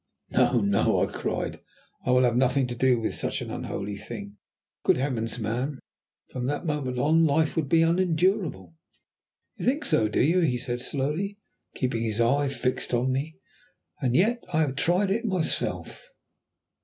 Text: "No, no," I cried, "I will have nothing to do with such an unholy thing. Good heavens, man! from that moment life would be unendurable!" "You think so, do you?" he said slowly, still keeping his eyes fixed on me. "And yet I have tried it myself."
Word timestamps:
"No, 0.31 0.61
no," 0.61 1.07
I 1.07 1.11
cried, 1.11 1.59
"I 2.03 2.09
will 2.09 2.23
have 2.23 2.35
nothing 2.35 2.65
to 2.65 2.73
do 2.75 2.99
with 2.99 3.13
such 3.13 3.39
an 3.39 3.51
unholy 3.51 3.97
thing. 3.97 4.37
Good 4.83 4.97
heavens, 4.97 5.37
man! 5.37 5.77
from 6.31 6.47
that 6.47 6.65
moment 6.65 6.97
life 6.97 7.55
would 7.55 7.69
be 7.69 7.83
unendurable!" 7.83 8.73
"You 9.57 9.65
think 9.65 9.85
so, 9.85 10.07
do 10.07 10.19
you?" 10.23 10.39
he 10.39 10.57
said 10.57 10.81
slowly, 10.81 11.37
still 11.75 11.79
keeping 11.79 12.01
his 12.01 12.19
eyes 12.19 12.57
fixed 12.59 12.95
on 12.95 13.11
me. 13.11 13.37
"And 14.01 14.15
yet 14.15 14.43
I 14.51 14.61
have 14.61 14.75
tried 14.75 15.11
it 15.11 15.23
myself." 15.23 16.03